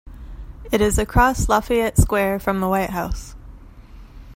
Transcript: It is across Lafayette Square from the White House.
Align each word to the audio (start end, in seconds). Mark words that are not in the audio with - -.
It 0.71 0.81
is 0.81 0.97
across 0.97 1.47
Lafayette 1.47 1.95
Square 1.95 2.39
from 2.39 2.59
the 2.59 2.67
White 2.67 2.89
House. 2.89 3.35